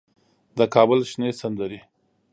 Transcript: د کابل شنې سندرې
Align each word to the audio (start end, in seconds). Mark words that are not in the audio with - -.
د 0.57 0.59
کابل 0.73 0.99
شنې 1.11 1.29
سندرې 1.41 1.79